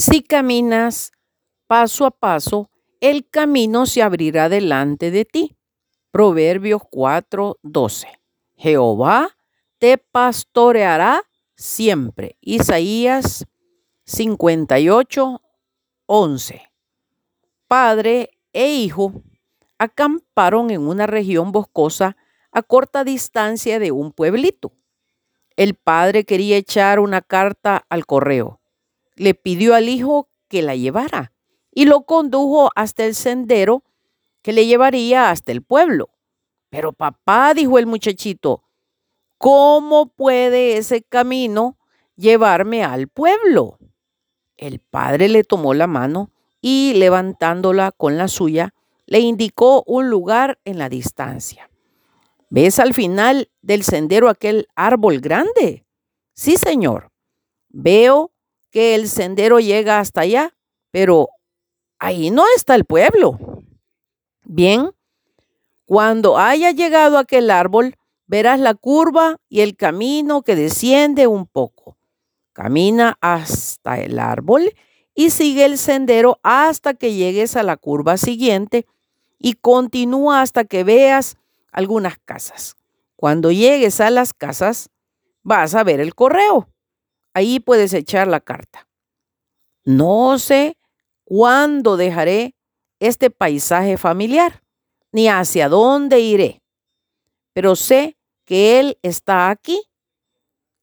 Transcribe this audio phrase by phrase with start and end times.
[0.00, 1.12] Si caminas
[1.66, 5.58] paso a paso, el camino se abrirá delante de ti.
[6.10, 8.06] Proverbios 4:12.
[8.54, 9.36] Jehová
[9.78, 11.22] te pastoreará
[11.54, 12.38] siempre.
[12.40, 13.44] Isaías
[14.06, 16.62] 58:11.
[17.68, 19.22] Padre e hijo
[19.76, 22.16] acamparon en una región boscosa
[22.52, 24.72] a corta distancia de un pueblito.
[25.56, 28.59] El padre quería echar una carta al correo.
[29.20, 31.34] Le pidió al hijo que la llevara
[31.74, 33.84] y lo condujo hasta el sendero
[34.40, 36.08] que le llevaría hasta el pueblo.
[36.70, 38.64] Pero papá, dijo el muchachito,
[39.36, 41.76] ¿cómo puede ese camino
[42.16, 43.76] llevarme al pueblo?
[44.56, 46.30] El padre le tomó la mano
[46.62, 48.72] y levantándola con la suya,
[49.04, 51.68] le indicó un lugar en la distancia.
[52.48, 55.84] ¿Ves al final del sendero aquel árbol grande?
[56.32, 57.10] Sí, señor.
[57.68, 58.32] Veo
[58.70, 60.54] que el sendero llega hasta allá,
[60.90, 61.28] pero
[61.98, 63.38] ahí no está el pueblo.
[64.44, 64.90] Bien,
[65.84, 71.96] cuando haya llegado aquel árbol, verás la curva y el camino que desciende un poco.
[72.52, 74.72] Camina hasta el árbol
[75.14, 78.86] y sigue el sendero hasta que llegues a la curva siguiente
[79.38, 81.36] y continúa hasta que veas
[81.72, 82.76] algunas casas.
[83.16, 84.90] Cuando llegues a las casas,
[85.42, 86.68] vas a ver el correo.
[87.34, 88.88] Ahí puedes echar la carta.
[89.84, 90.76] No sé
[91.24, 92.54] cuándo dejaré
[92.98, 94.62] este paisaje familiar,
[95.12, 96.62] ni hacia dónde iré,
[97.52, 99.82] pero sé que Él está aquí,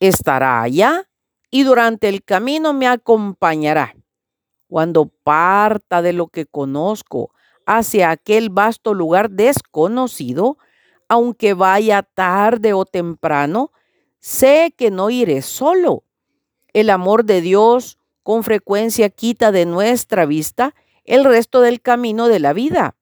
[0.00, 1.08] estará allá
[1.50, 3.94] y durante el camino me acompañará.
[4.68, 7.30] Cuando parta de lo que conozco
[7.66, 10.58] hacia aquel vasto lugar desconocido,
[11.08, 13.70] aunque vaya tarde o temprano,
[14.18, 16.04] sé que no iré solo.
[16.72, 22.38] El amor de Dios con frecuencia quita de nuestra vista el resto del camino de
[22.38, 22.96] la vida.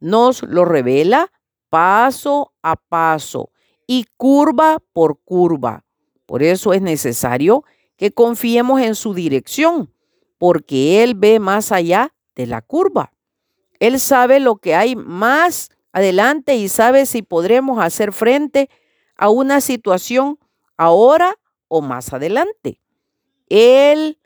[0.00, 1.32] Nos lo revela
[1.68, 3.50] paso a paso
[3.86, 5.84] y curva por curva.
[6.26, 7.64] Por eso es necesario
[7.96, 9.92] que confiemos en su dirección,
[10.38, 13.12] porque Él ve más allá de la curva.
[13.78, 18.70] Él sabe lo que hay más adelante y sabe si podremos hacer frente
[19.16, 20.38] a una situación
[20.76, 21.36] ahora
[21.68, 22.80] o más adelante.
[23.48, 24.18] Él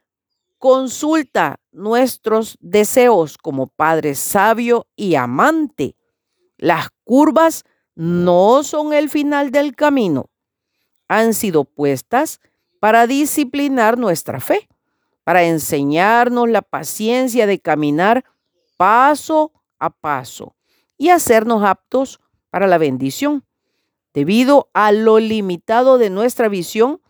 [0.58, 5.96] consulta nuestros deseos como Padre sabio y amante.
[6.58, 7.64] Las curvas
[7.94, 10.30] no son el final del camino.
[11.08, 12.40] Han sido puestas
[12.78, 14.68] para disciplinar nuestra fe,
[15.24, 18.24] para enseñarnos la paciencia de caminar
[18.76, 20.56] paso a paso
[20.96, 22.20] y hacernos aptos
[22.50, 23.44] para la bendición.
[24.12, 27.00] Debido a lo limitado de nuestra visión,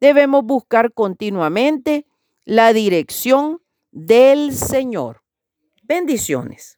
[0.00, 2.06] debemos buscar continuamente
[2.44, 5.22] la dirección del Señor.
[5.82, 6.74] Bendiciones.